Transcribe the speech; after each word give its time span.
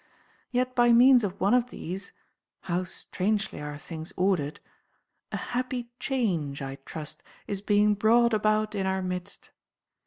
Yet 0.49 0.73
by 0.75 0.91
means 0.93 1.23
of 1.23 1.39
one 1.39 1.53
of 1.53 1.69
these 1.69 2.11
(how 2.61 2.85
strangely 2.85 3.61
are 3.61 3.77
things 3.77 4.11
ordered!) 4.17 4.59
a 5.31 5.37
happy 5.37 5.91
change, 5.99 6.59
I 6.59 6.79
trust, 6.85 7.21
is 7.45 7.61
being 7.61 7.93
brought 7.93 8.33
about 8.33 8.73
in 8.73 8.87
our 8.87 9.03
midst. 9.03 9.51